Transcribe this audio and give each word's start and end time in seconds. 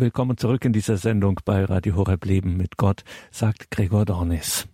Willkommen 0.00 0.36
zurück 0.36 0.64
in 0.64 0.72
dieser 0.72 0.96
Sendung 0.96 1.40
bei 1.44 1.64
Radio 1.64 1.96
Horeb 1.96 2.24
Leben 2.24 2.56
mit 2.56 2.76
Gott, 2.76 3.02
sagt 3.32 3.72
Gregor 3.72 4.04
Dornis. 4.04 4.68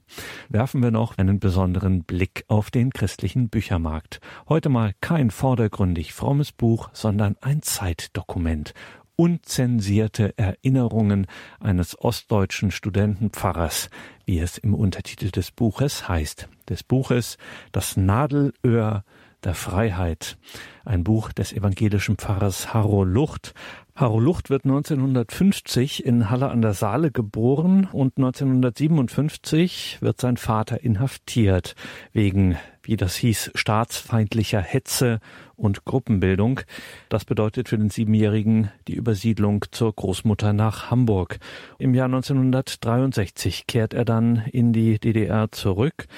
Werfen 0.50 0.82
wir 0.82 0.90
noch 0.90 1.16
einen 1.16 1.40
besonderen 1.40 2.04
Blick 2.04 2.44
auf 2.46 2.70
den 2.70 2.90
christlichen 2.90 3.48
Büchermarkt. 3.48 4.21
Heute 4.50 4.68
mal 4.68 4.92
kein 5.00 5.30
vordergründig 5.30 6.12
frommes 6.12 6.52
Buch, 6.52 6.90
sondern 6.92 7.37
ein 7.40 7.62
Zeitdokument. 7.62 8.74
Unzensierte 9.16 10.37
Erinnerungen 10.37 11.27
eines 11.59 11.99
ostdeutschen 11.99 12.71
Studentenpfarrers, 12.71 13.88
wie 14.27 14.41
es 14.41 14.59
im 14.59 14.75
Untertitel 14.75 15.31
des 15.31 15.53
Buches 15.53 16.06
heißt. 16.06 16.51
Des 16.69 16.83
Buches 16.83 17.38
Das 17.73 17.97
Nadelöhr 17.97 19.05
der 19.45 19.55
Freiheit. 19.55 20.37
Ein 20.84 21.05
Buch 21.05 21.33
des 21.33 21.52
evangelischen 21.52 22.16
Pfarrers 22.16 22.74
Harro 22.74 23.05
Lucht, 23.05 23.55
Harro 23.97 24.19
Lucht 24.19 24.51
wird 24.51 24.65
1950 24.65 26.05
in 26.05 26.28
Halle 26.28 26.48
an 26.48 26.62
der 26.62 26.74
Saale 26.74 27.12
geboren 27.12 27.87
und 27.92 28.16
1957 28.16 29.98
wird 30.01 30.20
sein 30.20 30.37
Vater 30.37 30.82
inhaftiert 30.82 31.77
wegen, 32.12 32.56
wie 32.82 32.96
das 32.96 33.15
hieß, 33.15 33.52
staatsfeindlicher 33.54 34.60
Hetze 34.60 35.20
und 35.54 35.84
Gruppenbildung. 35.84 36.62
Das 37.09 37.24
bedeutet 37.24 37.68
für 37.68 37.79
den 37.79 37.88
Siebenjährigen 37.88 38.73
die 38.88 38.95
Übersiedlung 38.95 39.65
zur 39.70 39.92
Großmutter 39.92 40.52
nach 40.52 40.90
Hamburg. 40.90 41.38
Im 41.79 41.95
Jahr 41.95 42.06
1963 42.06 43.68
kehrt 43.68 43.95
er 43.95 44.04
dann 44.04 44.42
in 44.51 44.73
die 44.73 44.98
DDR 44.98 45.52
zurück 45.52 46.09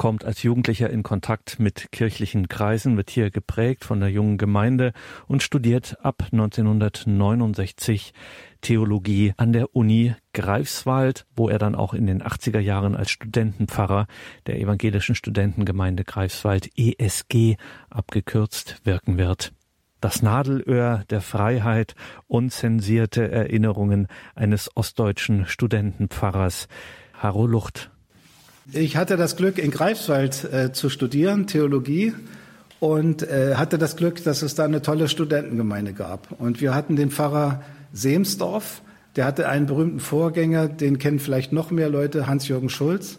kommt 0.00 0.24
als 0.24 0.42
Jugendlicher 0.42 0.88
in 0.88 1.02
Kontakt 1.02 1.58
mit 1.58 1.92
kirchlichen 1.92 2.48
Kreisen, 2.48 2.96
wird 2.96 3.10
hier 3.10 3.30
geprägt 3.30 3.84
von 3.84 4.00
der 4.00 4.08
jungen 4.08 4.38
Gemeinde 4.38 4.94
und 5.26 5.42
studiert 5.42 5.98
ab 6.02 6.22
1969 6.32 8.14
Theologie 8.62 9.34
an 9.36 9.52
der 9.52 9.76
Uni 9.76 10.14
Greifswald, 10.32 11.26
wo 11.36 11.50
er 11.50 11.58
dann 11.58 11.74
auch 11.74 11.92
in 11.92 12.06
den 12.06 12.22
80er 12.22 12.60
Jahren 12.60 12.96
als 12.96 13.10
Studentenpfarrer 13.10 14.06
der 14.46 14.58
evangelischen 14.58 15.14
Studentengemeinde 15.14 16.04
Greifswald 16.04 16.70
ESG 16.78 17.56
abgekürzt 17.90 18.80
wirken 18.84 19.18
wird. 19.18 19.52
Das 20.00 20.22
Nadelöhr 20.22 21.04
der 21.10 21.20
Freiheit, 21.20 21.94
unzensierte 22.26 23.30
Erinnerungen 23.30 24.08
eines 24.34 24.74
ostdeutschen 24.74 25.44
Studentenpfarrers. 25.44 26.68
Harro 27.12 27.46
Lucht 27.46 27.90
ich 28.72 28.96
hatte 28.96 29.16
das 29.16 29.36
Glück, 29.36 29.58
in 29.58 29.70
Greifswald 29.70 30.44
äh, 30.52 30.72
zu 30.72 30.88
studieren, 30.88 31.46
Theologie, 31.46 32.14
und 32.78 33.22
äh, 33.22 33.56
hatte 33.56 33.78
das 33.78 33.96
Glück, 33.96 34.24
dass 34.24 34.42
es 34.42 34.54
da 34.54 34.64
eine 34.64 34.80
tolle 34.82 35.08
Studentengemeinde 35.08 35.92
gab. 35.92 36.28
Und 36.40 36.60
wir 36.60 36.74
hatten 36.74 36.96
den 36.96 37.10
Pfarrer 37.10 37.62
Semsdorf, 37.92 38.82
der 39.16 39.26
hatte 39.26 39.48
einen 39.48 39.66
berühmten 39.66 40.00
Vorgänger, 40.00 40.68
den 40.68 40.98
kennen 40.98 41.18
vielleicht 41.18 41.52
noch 41.52 41.70
mehr 41.70 41.90
Leute, 41.90 42.26
Hans-Jürgen 42.26 42.70
Schulz. 42.70 43.18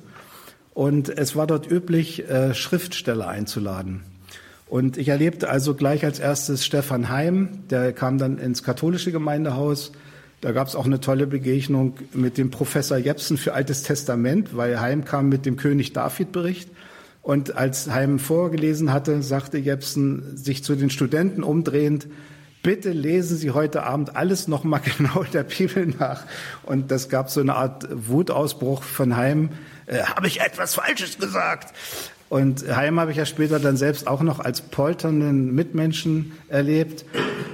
Und 0.74 1.10
es 1.10 1.36
war 1.36 1.48
dort 1.48 1.70
üblich, 1.70 2.28
äh, 2.30 2.54
Schriftsteller 2.54 3.28
einzuladen. 3.28 4.02
Und 4.68 4.98
ich 4.98 5.10
erlebte 5.10 5.50
also 5.50 5.76
gleich 5.76 6.06
als 6.06 6.20
erstes 6.20 6.66
Stefan 6.66 7.10
Heim, 7.10 7.50
der 7.70 7.92
kam 7.92 8.18
dann 8.18 8.38
ins 8.38 8.64
katholische 8.64 9.12
Gemeindehaus 9.12 9.92
da 10.42 10.52
gab 10.52 10.68
es 10.68 10.76
auch 10.76 10.86
eine 10.86 11.00
tolle 11.00 11.28
Begegnung 11.28 11.94
mit 12.14 12.38
dem 12.38 12.50
Professor 12.50 12.98
Jepsen 12.98 13.38
für 13.38 13.54
Altes 13.54 13.84
Testament, 13.84 14.58
weil 14.58 14.80
Heim 14.80 15.06
kam 15.06 15.30
mit 15.30 15.46
dem 15.46 15.56
König 15.56 15.94
David 15.94 16.32
Bericht. 16.32 16.70
Und 17.22 17.56
als 17.56 17.90
Heim 17.92 18.18
vorgelesen 18.18 18.92
hatte, 18.92 19.22
sagte 19.22 19.60
Jepsen 19.60 20.36
sich 20.36 20.64
zu 20.64 20.76
den 20.76 20.90
Studenten 20.90 21.44
umdrehend, 21.44 22.08
bitte 22.64 22.92
lesen 22.92 23.38
Sie 23.38 23.52
heute 23.52 23.84
Abend 23.84 24.16
alles 24.16 24.48
nochmal 24.48 24.82
genau 24.98 25.24
der 25.24 25.44
Bibel 25.44 25.86
nach. 25.86 26.26
Und 26.64 26.90
das 26.90 27.10
gab 27.10 27.30
so 27.30 27.40
eine 27.40 27.54
Art 27.54 27.88
Wutausbruch 27.92 28.82
von 28.82 29.16
Heim. 29.16 29.50
Äh, 29.86 30.00
Habe 30.04 30.26
ich 30.26 30.42
etwas 30.42 30.74
Falsches 30.74 31.20
gesagt? 31.20 31.74
Und 32.30 32.66
Heim 32.74 32.98
habe 32.98 33.12
ich 33.12 33.18
ja 33.18 33.26
später 33.26 33.60
dann 33.60 33.76
selbst 33.76 34.08
auch 34.08 34.22
noch 34.22 34.40
als 34.40 34.62
polternden 34.62 35.54
Mitmenschen 35.54 36.32
erlebt. 36.48 37.04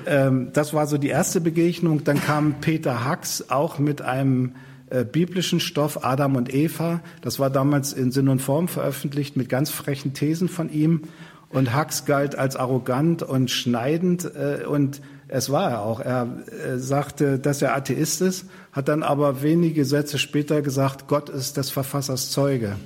Ähm, 0.08 0.50
das 0.54 0.74
war 0.74 0.88
so 0.88 0.98
die 0.98 1.10
erste 1.10 1.42
Begegnung. 1.42 2.04
Dann 2.04 2.22
kam 2.22 2.56
Peter 2.62 3.04
Hacks 3.04 3.50
auch 3.50 3.78
mit 3.78 4.02
einem 4.02 4.54
äh, 4.90 5.04
biblischen 5.04 5.60
Stoff 5.60 6.06
Adam 6.06 6.38
und 6.38 6.54
Eva. 6.54 7.02
Das 7.22 7.40
war 7.40 7.50
damals 7.50 7.92
in 7.92 8.12
Sinn 8.12 8.30
und 8.30 8.42
Form 8.42 8.70
veröffentlicht 8.70 9.36
mit 9.36 9.50
ganz 9.50 9.70
frechen 9.70 10.14
Thesen 10.14 10.48
von 10.48 10.72
ihm. 10.72 11.02
Und 11.50 11.74
Hacks 11.74 12.06
galt 12.06 12.38
als 12.38 12.56
arrogant 12.56 13.22
und 13.22 13.52
schneidend 13.52 14.26
äh, 14.26 14.66
und 14.66 15.02
es 15.30 15.50
war 15.50 15.72
er 15.72 15.82
auch. 15.82 16.00
Er 16.00 16.28
äh, 16.66 16.78
sagte, 16.78 17.38
dass 17.38 17.62
er 17.62 17.76
Atheist 17.76 18.22
ist, 18.22 18.46
hat 18.72 18.88
dann 18.88 19.04
aber 19.04 19.42
wenige 19.42 19.84
Sätze 19.84 20.20
später 20.20 20.62
gesagt, 20.62 21.08
Gott 21.08 21.30
ist 21.30 21.58
des 21.58 21.70
Verfassers 21.70 22.32
Zeuge. 22.32 22.78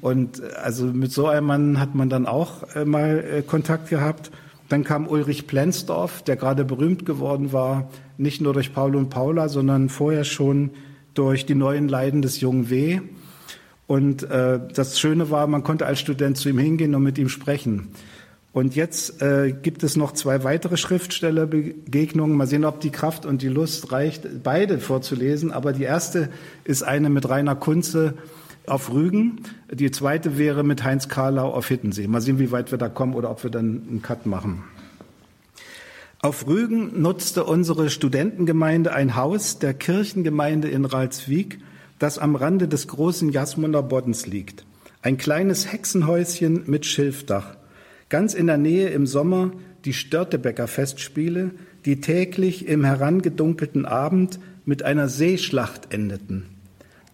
Und 0.00 0.40
äh, 0.40 0.54
also 0.62 0.86
mit 0.86 1.12
so 1.12 1.26
einem 1.26 1.46
Mann 1.46 1.80
hat 1.80 1.94
man 1.94 2.08
dann 2.08 2.26
auch 2.26 2.62
äh, 2.74 2.84
mal 2.86 3.22
äh, 3.22 3.42
Kontakt 3.42 3.90
gehabt. 3.90 4.30
Dann 4.68 4.84
kam 4.84 5.06
Ulrich 5.06 5.46
Plenzdorf, 5.46 6.22
der 6.22 6.36
gerade 6.36 6.64
berühmt 6.64 7.06
geworden 7.06 7.52
war, 7.52 7.90
nicht 8.18 8.40
nur 8.40 8.52
durch 8.52 8.72
Paul 8.72 8.96
und 8.96 9.10
Paula, 9.10 9.48
sondern 9.48 9.88
vorher 9.88 10.24
schon 10.24 10.70
durch 11.14 11.46
die 11.46 11.54
neuen 11.54 11.88
Leiden 11.88 12.22
des 12.22 12.40
jungen 12.40 12.68
W. 12.68 13.00
Und 13.86 14.24
äh, 14.24 14.58
das 14.74 14.98
Schöne 14.98 15.30
war, 15.30 15.46
man 15.46 15.62
konnte 15.62 15.86
als 15.86 16.00
Student 16.00 16.36
zu 16.36 16.48
ihm 16.48 16.58
hingehen 16.58 16.94
und 16.94 17.02
mit 17.02 17.18
ihm 17.18 17.28
sprechen. 17.28 17.88
Und 18.52 18.74
jetzt 18.74 19.20
äh, 19.20 19.52
gibt 19.52 19.82
es 19.82 19.96
noch 19.96 20.12
zwei 20.12 20.42
weitere 20.42 20.78
Schriftstellerbegegnungen. 20.78 22.36
Mal 22.36 22.46
sehen, 22.46 22.64
ob 22.64 22.80
die 22.80 22.90
Kraft 22.90 23.26
und 23.26 23.42
die 23.42 23.48
Lust 23.48 23.92
reicht, 23.92 24.42
beide 24.42 24.78
vorzulesen. 24.78 25.52
Aber 25.52 25.74
die 25.74 25.84
erste 25.84 26.30
ist 26.64 26.82
eine 26.82 27.10
mit 27.10 27.28
Rainer 27.28 27.54
Kunze 27.54 28.14
auf 28.68 28.92
Rügen. 28.92 29.40
Die 29.70 29.90
zweite 29.90 30.38
wäre 30.38 30.64
mit 30.64 30.84
Heinz 30.84 31.08
Karlau 31.08 31.50
auf 31.50 31.68
Hittensee. 31.68 32.06
Mal 32.06 32.20
sehen, 32.20 32.38
wie 32.38 32.50
weit 32.50 32.70
wir 32.70 32.78
da 32.78 32.88
kommen 32.88 33.14
oder 33.14 33.30
ob 33.30 33.42
wir 33.42 33.50
dann 33.50 33.82
einen 33.88 34.02
Cut 34.02 34.26
machen. 34.26 34.64
Auf 36.22 36.46
Rügen 36.46 37.00
nutzte 37.00 37.44
unsere 37.44 37.90
Studentengemeinde 37.90 38.92
ein 38.92 39.16
Haus 39.16 39.58
der 39.58 39.74
Kirchengemeinde 39.74 40.68
in 40.68 40.84
Ralswiek, 40.84 41.60
das 41.98 42.18
am 42.18 42.34
Rande 42.34 42.68
des 42.68 42.88
großen 42.88 43.30
Jasmunder 43.30 43.82
Boddens 43.82 44.26
liegt. 44.26 44.64
Ein 45.02 45.18
kleines 45.18 45.70
Hexenhäuschen 45.72 46.64
mit 46.66 46.84
Schilfdach. 46.84 47.56
Ganz 48.08 48.34
in 48.34 48.46
der 48.46 48.58
Nähe 48.58 48.88
im 48.88 49.06
Sommer 49.06 49.52
die 49.84 49.92
Störtebecker 49.92 50.66
Festspiele, 50.66 51.52
die 51.84 52.00
täglich 52.00 52.66
im 52.66 52.82
herangedunkelten 52.82 53.86
Abend 53.86 54.40
mit 54.64 54.82
einer 54.82 55.08
Seeschlacht 55.08 55.94
endeten. 55.94 56.55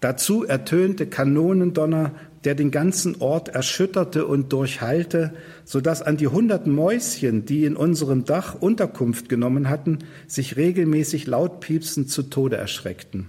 Dazu 0.03 0.45
ertönte 0.45 1.07
Kanonendonner, 1.07 2.11
der 2.43 2.57
den 2.57 2.73
ganzen 2.73 3.21
Ort 3.21 3.51
erschütterte 3.51 4.27
und 4.27 4.53
durchhallte, 4.53 5.33
so 5.65 5.81
dass 5.81 6.03
an 6.03 6.17
die 6.17 6.27
hundert 6.27 6.67
Mäuschen, 6.67 7.47
die 7.47 7.65
in 7.65 7.77
unserem 7.77 8.25
Dach 8.25 8.57
Unterkunft 8.61 9.29
genommen 9.29 9.69
hatten, 9.69 10.01
sich 10.27 10.57
regelmäßig 10.57 11.29
laut 11.29 11.61
piepsend 11.61 12.11
zu 12.11 12.25
Tode 12.25 12.57
erschreckten. 12.57 13.29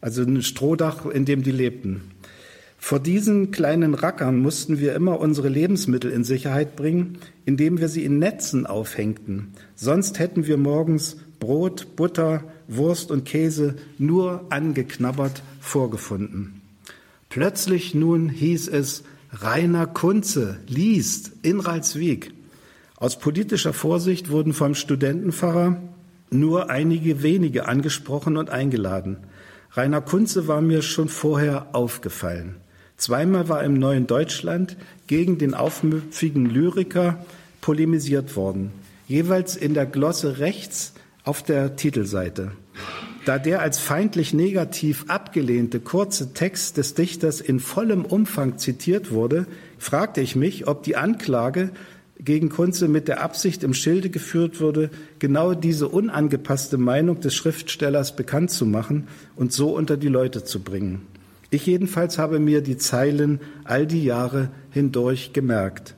Also 0.00 0.22
ein 0.22 0.40
Strohdach, 0.42 1.04
in 1.04 1.26
dem 1.26 1.42
die 1.42 1.52
lebten. 1.52 2.00
Vor 2.78 2.98
diesen 2.98 3.50
kleinen 3.50 3.92
Rackern 3.92 4.38
mussten 4.38 4.78
wir 4.78 4.94
immer 4.94 5.20
unsere 5.20 5.50
Lebensmittel 5.50 6.10
in 6.10 6.24
Sicherheit 6.24 6.76
bringen, 6.76 7.18
indem 7.44 7.78
wir 7.78 7.88
sie 7.88 8.06
in 8.06 8.18
Netzen 8.18 8.64
aufhängten. 8.66 9.52
Sonst 9.74 10.18
hätten 10.18 10.46
wir 10.46 10.56
morgens 10.56 11.18
Brot, 11.44 11.94
Butter, 11.94 12.42
Wurst 12.68 13.10
und 13.10 13.26
Käse 13.26 13.74
nur 13.98 14.46
angeknabbert 14.48 15.42
vorgefunden. 15.60 16.62
Plötzlich 17.28 17.94
nun 17.94 18.30
hieß 18.30 18.68
es, 18.68 19.04
Rainer 19.30 19.86
Kunze 19.86 20.58
liest 20.66 21.32
in 21.42 21.60
Ralswiek. 21.60 22.32
Aus 22.96 23.18
politischer 23.18 23.74
Vorsicht 23.74 24.30
wurden 24.30 24.54
vom 24.54 24.74
Studentenpfarrer 24.74 25.82
nur 26.30 26.70
einige 26.70 27.22
wenige 27.22 27.68
angesprochen 27.68 28.38
und 28.38 28.48
eingeladen. 28.48 29.18
Rainer 29.72 30.00
Kunze 30.00 30.48
war 30.48 30.62
mir 30.62 30.80
schon 30.80 31.10
vorher 31.10 31.74
aufgefallen. 31.74 32.54
Zweimal 32.96 33.50
war 33.50 33.62
im 33.64 33.74
Neuen 33.74 34.06
Deutschland 34.06 34.78
gegen 35.08 35.36
den 35.36 35.52
aufmüpfigen 35.52 36.46
Lyriker 36.46 37.22
polemisiert 37.60 38.34
worden, 38.34 38.72
jeweils 39.08 39.56
in 39.56 39.74
der 39.74 39.84
Glosse 39.84 40.38
rechts 40.38 40.93
auf 41.24 41.42
der 41.42 41.76
Titelseite. 41.76 42.52
Da 43.24 43.38
der 43.38 43.62
als 43.62 43.78
feindlich 43.78 44.34
negativ 44.34 45.06
abgelehnte 45.08 45.80
kurze 45.80 46.34
Text 46.34 46.76
des 46.76 46.92
Dichters 46.92 47.40
in 47.40 47.58
vollem 47.58 48.04
Umfang 48.04 48.58
zitiert 48.58 49.10
wurde, 49.10 49.46
fragte 49.78 50.20
ich 50.20 50.36
mich, 50.36 50.66
ob 50.66 50.82
die 50.82 50.96
Anklage 50.96 51.70
gegen 52.18 52.50
Kunze 52.50 52.86
mit 52.86 53.08
der 53.08 53.22
Absicht 53.22 53.64
im 53.64 53.72
Schilde 53.74 54.10
geführt 54.10 54.60
wurde, 54.60 54.90
genau 55.18 55.54
diese 55.54 55.88
unangepasste 55.88 56.76
Meinung 56.76 57.20
des 57.20 57.34
Schriftstellers 57.34 58.14
bekannt 58.14 58.50
zu 58.50 58.66
machen 58.66 59.08
und 59.36 59.52
so 59.52 59.74
unter 59.74 59.96
die 59.96 60.08
Leute 60.08 60.44
zu 60.44 60.60
bringen. 60.60 61.02
Ich 61.50 61.66
jedenfalls 61.66 62.18
habe 62.18 62.38
mir 62.38 62.60
die 62.60 62.76
Zeilen 62.76 63.40
all 63.64 63.86
die 63.86 64.04
Jahre 64.04 64.50
hindurch 64.70 65.32
gemerkt. 65.32 65.94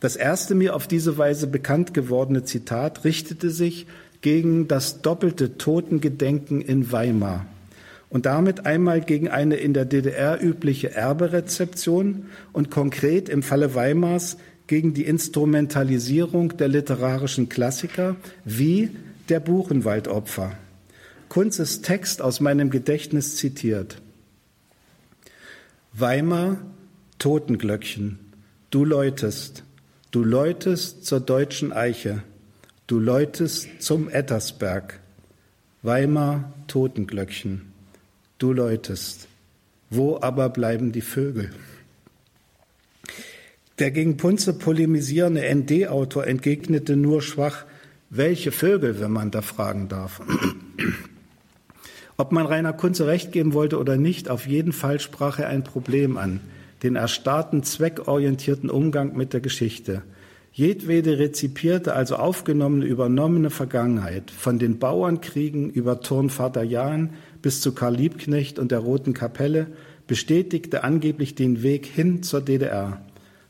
Das 0.00 0.14
erste 0.14 0.54
mir 0.54 0.76
auf 0.76 0.86
diese 0.86 1.18
Weise 1.18 1.48
bekannt 1.48 1.92
gewordene 1.92 2.44
Zitat 2.44 3.04
richtete 3.04 3.50
sich 3.50 3.86
gegen 4.20 4.68
das 4.68 5.02
doppelte 5.02 5.58
Totengedenken 5.58 6.60
in 6.60 6.90
Weimar 6.92 7.46
und 8.10 8.26
damit 8.26 8.66
einmal 8.66 9.00
gegen 9.00 9.28
eine 9.28 9.56
in 9.56 9.74
der 9.74 9.84
DDR 9.84 10.42
übliche 10.42 10.92
Erberezeption 10.92 12.26
und 12.52 12.70
konkret 12.70 13.28
im 13.28 13.42
Falle 13.42 13.74
Weimars 13.74 14.38
gegen 14.66 14.94
die 14.94 15.04
Instrumentalisierung 15.04 16.56
der 16.56 16.68
literarischen 16.68 17.48
Klassiker 17.48 18.16
wie 18.44 18.90
der 19.28 19.40
Buchenwaldopfer. 19.40 20.52
Kunzes 21.28 21.82
Text 21.82 22.22
aus 22.22 22.40
meinem 22.40 22.70
Gedächtnis 22.70 23.36
zitiert. 23.36 24.00
Weimar, 25.92 26.58
Totenglöckchen, 27.18 28.18
du 28.70 28.84
läutest, 28.84 29.64
du 30.10 30.22
läutest 30.22 31.04
zur 31.04 31.20
deutschen 31.20 31.72
Eiche, 31.72 32.22
du 32.88 32.98
läutest 32.98 33.68
zum 33.80 34.08
Ettersberg. 34.08 34.98
Weimar, 35.82 36.52
Totenglöckchen, 36.66 37.72
du 38.38 38.52
läutest. 38.52 39.28
Wo 39.90 40.18
aber 40.20 40.48
bleiben 40.48 40.90
die 40.90 41.02
Vögel? 41.02 41.50
Der 43.78 43.90
gegen 43.90 44.16
Punze 44.16 44.54
polemisierende 44.54 45.42
ND-Autor 45.54 46.26
entgegnete 46.26 46.96
nur 46.96 47.22
schwach, 47.22 47.64
welche 48.10 48.52
Vögel, 48.52 49.00
wenn 49.00 49.12
man 49.12 49.30
da 49.30 49.42
fragen 49.42 49.88
darf. 49.88 50.20
Ob 52.16 52.32
man 52.32 52.46
Rainer 52.46 52.72
Kunze 52.72 53.06
recht 53.06 53.32
geben 53.32 53.52
wollte 53.52 53.78
oder 53.78 53.96
nicht, 53.96 54.28
auf 54.30 54.46
jeden 54.46 54.72
Fall 54.72 54.98
sprach 54.98 55.38
er 55.38 55.48
ein 55.48 55.62
Problem 55.62 56.16
an, 56.16 56.40
den 56.82 56.96
erstarrten, 56.96 57.62
zweckorientierten 57.62 58.70
Umgang 58.70 59.14
mit 59.14 59.32
der 59.32 59.40
Geschichte. 59.40 60.02
Jedwede 60.58 61.20
rezipierte, 61.20 61.94
also 61.94 62.16
aufgenommene, 62.16 62.84
übernommene 62.84 63.48
Vergangenheit, 63.48 64.32
von 64.32 64.58
den 64.58 64.80
Bauernkriegen 64.80 65.70
über 65.70 66.00
Turnvater 66.00 66.64
Jahn 66.64 67.10
bis 67.42 67.60
zu 67.60 67.70
Karl 67.70 67.94
Liebknecht 67.94 68.58
und 68.58 68.72
der 68.72 68.80
Roten 68.80 69.14
Kapelle, 69.14 69.68
bestätigte 70.08 70.82
angeblich 70.82 71.36
den 71.36 71.62
Weg 71.62 71.86
hin 71.86 72.24
zur 72.24 72.40
DDR. 72.40 73.00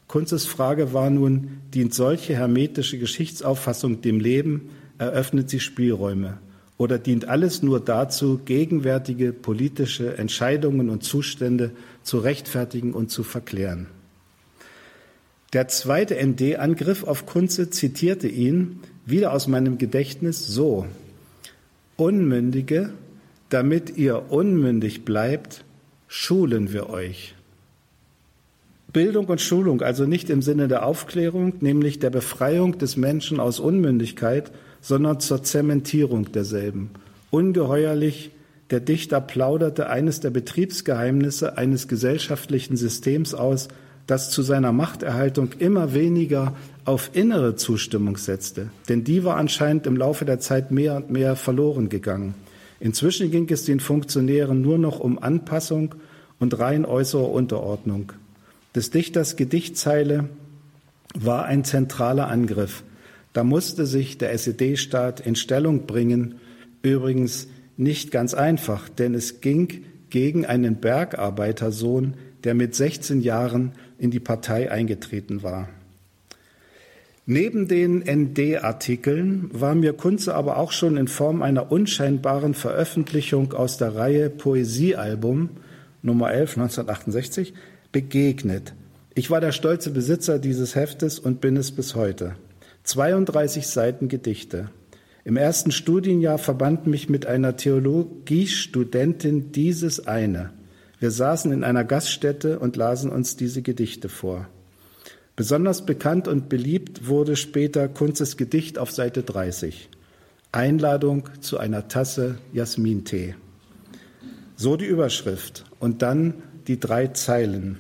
Kunzes 0.07 0.45
Frage 0.45 0.93
war 0.93 1.09
nun, 1.09 1.63
dient 1.73 1.95
solche 1.95 2.35
hermetische 2.35 2.99
Geschichtsauffassung 2.99 4.03
dem 4.03 4.21
Leben, 4.21 4.69
eröffnet 4.99 5.49
sie 5.49 5.61
Spielräume? 5.61 6.37
Oder 6.77 6.99
dient 6.99 7.27
alles 7.27 7.63
nur 7.63 7.81
dazu, 7.81 8.39
gegenwärtige 8.45 9.33
politische 9.33 10.19
Entscheidungen 10.19 10.91
und 10.91 11.05
Zustände 11.05 11.71
zu 12.03 12.19
rechtfertigen 12.19 12.93
und 12.93 13.11
zu 13.11 13.23
verklären? 13.23 13.87
Der 15.55 15.67
zweite 15.69 16.15
ND-Angriff 16.15 17.05
auf 17.05 17.25
Kunze 17.25 17.71
zitierte 17.71 18.29
ihn, 18.29 18.81
wieder 19.07 19.33
aus 19.33 19.47
meinem 19.47 19.79
Gedächtnis, 19.79 20.47
so. 20.47 20.85
Unmündige, 21.97 22.91
damit 23.49 23.97
ihr 23.97 24.31
unmündig 24.31 25.07
bleibt, 25.07 25.65
schulen 26.07 26.73
wir 26.75 26.91
euch. 26.91 27.35
Bildung 28.93 29.27
und 29.27 29.41
Schulung 29.41 29.81
also 29.81 30.05
nicht 30.05 30.29
im 30.29 30.43
Sinne 30.43 30.69
der 30.69 30.85
Aufklärung, 30.85 31.55
nämlich 31.61 31.99
der 31.99 32.11
Befreiung 32.11 32.77
des 32.77 32.99
Menschen 32.99 33.41
aus 33.41 33.59
Unmündigkeit, 33.59 34.53
sondern 34.83 35.19
zur 35.21 35.43
Zementierung 35.43 36.31
derselben. 36.33 36.91
Ungeheuerlich, 37.31 38.33
der 38.71 38.81
Dichter 38.81 39.23
plauderte 39.23 39.89
eines 39.89 40.21
der 40.21 40.31
Betriebsgeheimnisse 40.31 41.57
eines 41.57 41.89
gesellschaftlichen 41.89 42.77
Systems 42.77 43.33
aus, 43.33 43.69
das 44.09 44.31
zu 44.31 44.43
seiner 44.43 44.73
Machterhaltung 44.73 45.51
immer 45.61 45.95
weniger 45.95 46.55
auf 46.85 47.11
innere 47.13 47.55
Zustimmung 47.55 48.17
setzte, 48.17 48.71
denn 48.89 49.05
die 49.05 49.23
war 49.23 49.37
anscheinend 49.37 49.87
im 49.87 49.97
Laufe 49.97 50.25
der 50.25 50.41
Zeit 50.41 50.73
mehr 50.73 50.97
und 50.97 51.11
mehr 51.11 51.37
verloren 51.37 51.89
gegangen. 51.89 52.35
Inzwischen 52.81 53.31
ging 53.31 53.49
es 53.51 53.65
den 53.65 53.79
Funktionären 53.79 54.61
nur 54.61 54.79
noch 54.79 54.99
um 54.99 55.23
Anpassung 55.23 55.95
und 56.41 56.59
rein 56.59 56.85
äußere 56.85 57.25
Unterordnung 57.25 58.13
des 58.79 58.91
Dichters 58.91 59.35
Gedichtzeile 59.35 60.29
war 61.13 61.47
ein 61.47 61.65
zentraler 61.65 62.29
Angriff. 62.29 62.85
Da 63.33 63.43
musste 63.43 63.87
sich 63.87 64.19
der 64.19 64.33
SED-Staat 64.33 65.19
in 65.19 65.35
Stellung 65.35 65.87
bringen, 65.87 66.37
übrigens 66.83 67.49
nicht 67.77 68.13
ganz 68.13 68.35
einfach, 68.35 68.89
denn 68.89 69.15
es 69.15 69.41
ging 69.41 69.85
gegen 70.11 70.47
einen 70.47 70.77
Bergarbeitersohn, 70.77 72.15
der 72.45 72.55
mit 72.55 72.77
16 72.77 73.21
Jahren 73.21 73.73
in 73.99 74.11
die 74.11 74.21
Partei 74.21 74.71
eingetreten 74.71 75.43
war. 75.43 75.69
Neben 77.27 77.69
den 77.69 77.99
ND-Artikeln 77.99 79.51
war 79.53 79.75
mir 79.75 79.93
Kunze 79.93 80.35
aber 80.35 80.57
auch 80.57 80.73
schon 80.73 80.97
in 80.97 81.09
Form 81.09 81.43
einer 81.43 81.71
unscheinbaren 81.71 82.55
Veröffentlichung 82.55 83.53
aus 83.53 83.77
der 83.77 83.95
Reihe 83.95 84.31
Poesiealbum 84.31 85.51
Nummer 86.01 86.33
11 86.33 86.57
1968 86.57 87.53
begegnet. 87.93 88.73
Ich 89.15 89.31
war 89.31 89.43
der 89.43 89.53
stolze 89.53 89.91
Besitzer 89.91 90.39
dieses 90.39 90.75
Heftes 90.75 91.19
und 91.19 91.43
bin 91.43 91.57
es 91.57 91.71
bis 91.71 91.95
heute. 91.95 92.37
32 92.85 93.67
Seiten 93.67 94.09
Gedichte. 94.09 94.71
Im 95.25 95.37
ersten 95.37 95.73
Studienjahr 95.73 96.39
verband 96.39 96.87
mich 96.87 97.11
mit 97.11 97.27
einer 97.27 97.57
Theologiestudentin 97.57 99.53
dieses 99.53 100.07
eine. 100.07 100.55
Wir 101.01 101.11
saßen 101.11 101.53
in 101.53 101.65
einer 101.65 101.85
Gaststätte 101.85 102.59
und 102.59 102.77
lasen 102.77 103.11
uns 103.11 103.37
diese 103.37 103.63
Gedichte 103.63 104.09
vor. 104.09 104.49
Besonders 105.37 105.87
bekannt 105.87 106.27
und 106.27 106.49
beliebt 106.49 107.07
wurde 107.07 107.37
später 107.37 107.89
Kunzes 107.89 108.37
Gedicht 108.37 108.79
auf 108.79 108.91
Seite 108.91 109.23
30. 109.23 109.89
Einladung 110.51 111.29
zu 111.41 111.59
einer 111.59 111.87
Tasse 111.87 112.39
Jasmintee. 112.53 113.37
So 114.57 114.77
die 114.77 114.87
Überschrift 114.87 115.65
und 115.79 116.03
dann 116.03 116.35
die 116.67 116.81
drei 116.81 117.07
Zeilen. 117.09 117.79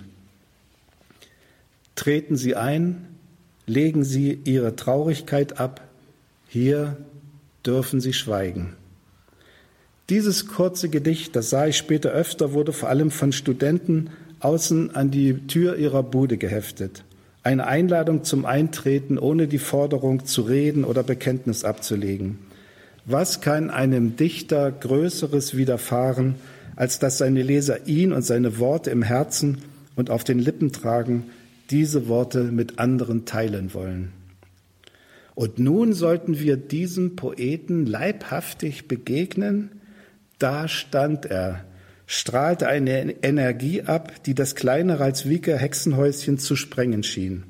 Treten 1.97 2.37
Sie 2.37 2.55
ein, 2.55 3.09
legen 3.67 4.05
Sie 4.05 4.38
Ihre 4.44 4.76
Traurigkeit 4.76 5.59
ab, 5.59 5.81
hier 6.47 6.97
dürfen 7.67 8.00
Sie 8.00 8.12
schweigen. 8.12 8.76
Dieses 10.10 10.46
kurze 10.46 10.88
Gedicht, 10.88 11.37
das 11.37 11.50
sah 11.50 11.66
ich 11.66 11.76
später 11.76 12.10
öfter, 12.10 12.55
wurde 12.55 12.72
vor 12.72 12.88
allem 12.88 13.10
von 13.10 13.32
Studenten 13.32 14.08
außen 14.40 14.94
an 14.94 15.10
die 15.10 15.46
Tür 15.46 15.76
ihrer 15.76 16.02
Bude 16.02 16.38
geheftet. 16.38 17.05
Eine 17.43 17.66
Einladung 17.66 18.25
zum 18.25 18.46
Eintreten 18.46 19.19
ohne 19.19 19.49
die 19.49 19.58
Forderung 19.58 20.25
zu 20.25 20.43
reden 20.43 20.84
oder 20.84 21.02
Bekenntnis 21.02 21.64
abzulegen. 21.64 22.38
Was 23.05 23.40
kann 23.40 23.70
einem 23.70 24.16
Dichter 24.16 24.70
Größeres 24.70 25.56
widerfahren, 25.56 26.37
als 26.76 26.99
dass 26.99 27.19
seine 27.19 27.43
Leser 27.43 27.86
ihn 27.86 28.12
und 28.12 28.22
seine 28.22 28.58
Worte 28.58 28.91
im 28.91 29.03
Herzen 29.03 29.58
und 29.96 30.10
auf 30.10 30.24
den 30.24 30.38
Lippen 30.38 30.72
tragen, 30.72 31.24
diese 31.70 32.08
Worte 32.08 32.44
mit 32.44 32.79
anderen 32.79 33.24
teilen 33.24 33.74
wollen. 33.74 34.12
Und 35.34 35.58
nun 35.58 35.93
sollten 35.93 36.38
wir 36.38 36.56
diesem 36.56 37.17
Poeten 37.17 37.84
leibhaftig 37.84 38.88
begegnen. 38.88 39.70
Da 40.39 40.69
stand 40.69 41.27
er, 41.27 41.65
strahlte 42.07 42.69
eine 42.69 43.23
Energie 43.23 43.83
ab, 43.83 44.23
die 44.25 44.35
das 44.35 44.55
kleine 44.55 45.01
Ralswiker 45.01 45.57
Hexenhäuschen 45.57 46.39
zu 46.39 46.57
sprengen 46.57 47.03
schien. 47.03 47.45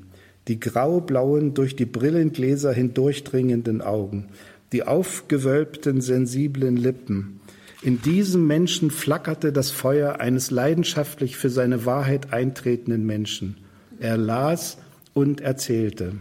Die 0.49 0.59
graublauen, 0.59 1.55
durch 1.55 1.77
die 1.77 1.85
Brillengläser 1.85 2.73
hindurchdringenden 2.73 3.83
Augen, 3.83 4.29
die 4.73 4.85
aufgewölbten, 4.85 6.01
sensiblen 6.01 6.77
Lippen, 6.77 7.39
in 7.81 8.03
diesem 8.03 8.47
Menschen 8.47 8.91
flackerte 8.91 9.53
das 9.53 9.71
Feuer 9.71 10.19
eines 10.19 10.51
leidenschaftlich 10.51 11.37
für 11.37 11.49
seine 11.49 11.87
Wahrheit 11.87 12.33
eintretenden 12.33 13.07
Menschen. 13.07 13.57
Er 14.01 14.17
las 14.17 14.79
und 15.15 15.41
erzählte. 15.41 16.15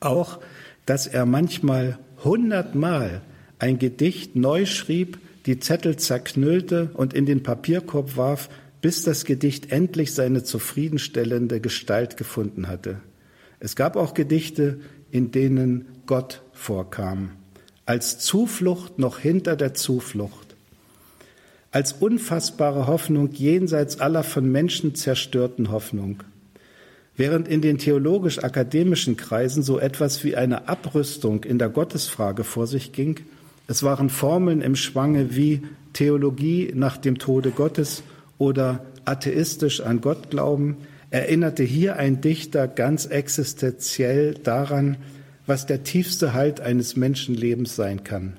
Auch, 0.00 0.40
dass 0.86 1.06
er 1.06 1.26
manchmal 1.26 1.98
hundertmal 2.22 3.20
ein 3.58 3.78
Gedicht 3.78 4.36
neu 4.36 4.64
schrieb, 4.64 5.18
die 5.46 5.58
Zettel 5.60 5.96
zerknüllte 5.96 6.90
und 6.94 7.14
in 7.14 7.26
den 7.26 7.42
Papierkorb 7.42 8.16
warf, 8.16 8.48
bis 8.80 9.02
das 9.02 9.24
Gedicht 9.24 9.72
endlich 9.72 10.12
seine 10.14 10.44
zufriedenstellende 10.44 11.60
Gestalt 11.60 12.16
gefunden 12.16 12.68
hatte. 12.68 13.00
Es 13.60 13.76
gab 13.76 13.96
auch 13.96 14.14
Gedichte, 14.14 14.80
in 15.10 15.30
denen 15.30 15.86
Gott 16.06 16.42
vorkam, 16.52 17.30
als 17.86 18.18
Zuflucht 18.18 18.98
noch 18.98 19.18
hinter 19.18 19.56
der 19.56 19.74
Zuflucht 19.74 20.54
als 21.74 21.92
unfassbare 21.92 22.86
Hoffnung 22.86 23.32
jenseits 23.32 23.98
aller 23.98 24.22
von 24.22 24.48
Menschen 24.48 24.94
zerstörten 24.94 25.72
Hoffnung. 25.72 26.22
Während 27.16 27.48
in 27.48 27.62
den 27.62 27.78
theologisch-akademischen 27.78 29.16
Kreisen 29.16 29.64
so 29.64 29.80
etwas 29.80 30.22
wie 30.22 30.36
eine 30.36 30.68
Abrüstung 30.68 31.42
in 31.42 31.58
der 31.58 31.68
Gottesfrage 31.68 32.44
vor 32.44 32.68
sich 32.68 32.92
ging, 32.92 33.18
es 33.66 33.82
waren 33.82 34.10
Formeln 34.10 34.60
im 34.60 34.76
Schwange 34.76 35.34
wie 35.36 35.62
Theologie 35.92 36.72
nach 36.74 36.96
dem 36.96 37.18
Tode 37.18 37.50
Gottes 37.50 38.02
oder 38.36 38.84
atheistisch 39.04 39.80
an 39.80 40.00
Gott 40.00 40.30
glauben, 40.30 40.78
erinnerte 41.10 41.62
hier 41.62 41.96
ein 41.96 42.20
Dichter 42.20 42.66
ganz 42.68 43.06
existenziell 43.06 44.34
daran, 44.34 44.96
was 45.46 45.66
der 45.66 45.84
tiefste 45.84 46.34
Halt 46.34 46.60
eines 46.60 46.96
Menschenlebens 46.96 47.76
sein 47.76 48.02
kann. 48.04 48.36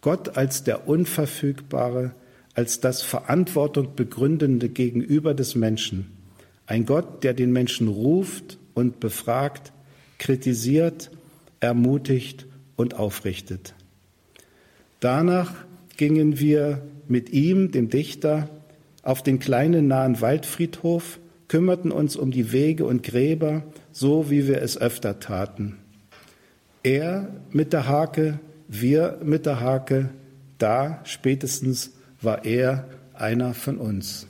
Gott 0.00 0.36
als 0.36 0.64
der 0.64 0.88
Unverfügbare, 0.88 2.12
als 2.54 2.80
das 2.80 3.02
Verantwortung 3.02 3.94
begründende 3.94 4.68
Gegenüber 4.68 5.34
des 5.34 5.54
Menschen. 5.54 6.12
Ein 6.66 6.86
Gott, 6.86 7.22
der 7.22 7.34
den 7.34 7.52
Menschen 7.52 7.88
ruft 7.88 8.58
und 8.74 8.98
befragt, 8.98 9.72
kritisiert, 10.18 11.10
ermutigt 11.60 12.46
und 12.76 12.94
aufrichtet. 12.94 13.74
Danach 15.00 15.52
gingen 15.96 16.38
wir 16.38 16.82
mit 17.08 17.30
ihm, 17.30 17.70
dem 17.70 17.88
Dichter, 17.88 18.48
auf 19.02 19.22
den 19.22 19.38
kleinen 19.38 19.86
nahen 19.86 20.20
Waldfriedhof, 20.20 21.20
kümmerten 21.48 21.92
uns 21.92 22.16
um 22.16 22.30
die 22.30 22.52
Wege 22.52 22.84
und 22.84 23.02
Gräber, 23.02 23.62
so 23.92 24.30
wie 24.30 24.48
wir 24.48 24.60
es 24.62 24.76
öfter 24.76 25.20
taten. 25.20 25.78
Er 26.82 27.28
mit 27.50 27.72
der 27.72 27.88
Hake, 27.88 28.40
wir 28.68 29.18
mit 29.22 29.46
der 29.46 29.60
Hake, 29.60 30.10
da 30.58 31.00
spätestens 31.04 31.92
war 32.20 32.44
er 32.44 32.88
einer 33.14 33.54
von 33.54 33.78
uns. 33.78 34.26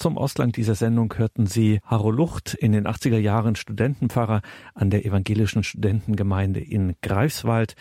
Zum 0.00 0.16
Ausgang 0.16 0.50
dieser 0.50 0.76
Sendung 0.76 1.12
hörten 1.18 1.44
Sie 1.44 1.80
Harro 1.84 2.10
Lucht, 2.10 2.54
in 2.54 2.72
den 2.72 2.86
80er 2.86 3.18
Jahren 3.18 3.54
Studentenpfarrer 3.54 4.40
an 4.72 4.88
der 4.88 5.04
evangelischen 5.04 5.62
Studentengemeinde 5.62 6.58
in 6.58 6.94
Greifswald. 7.02 7.74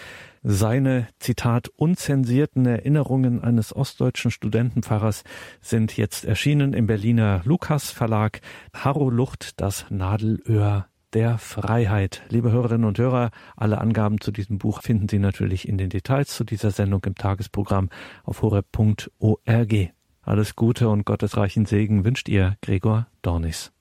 Seine, 0.44 1.08
Zitat, 1.20 1.70
unzensierten 1.70 2.66
Erinnerungen 2.66 3.42
eines 3.42 3.74
ostdeutschen 3.74 4.32
Studentenpfarrers 4.32 5.24
sind 5.62 5.96
jetzt 5.96 6.26
erschienen 6.26 6.74
im 6.74 6.88
Berliner 6.88 7.40
Lukas 7.46 7.90
Verlag. 7.90 8.42
Harro 8.74 9.10
Lucht, 9.10 9.62
das 9.62 9.86
Nadelöhr 9.90 10.88
der 11.14 11.38
Freiheit. 11.38 12.24
Liebe 12.28 12.52
Hörerinnen 12.52 12.86
und 12.86 13.00
Hörer, 13.00 13.32
alle 13.56 13.78
Angaben 13.80 14.20
zu 14.20 14.34
diesem 14.34 14.58
Buch 14.58 14.82
finden 14.82 15.08
Sie 15.08 15.20
natürlich 15.20 15.70
in 15.70 15.78
den 15.78 15.90
Details 15.90 16.36
zu 16.36 16.44
dieser 16.44 16.72
Sendung 16.72 17.02
im 17.06 17.16
Tagesprogramm 17.16 17.88
auf 18.26 18.42
horeb.org. 18.42 19.94
Alles 20.30 20.56
Gute 20.56 20.90
und 20.90 21.08
gottesreichen 21.08 21.66
Segen 21.66 22.06
wünscht 22.06 22.30
ihr 22.30 22.56
Gregor 22.62 23.08
Dornis. 23.24 23.72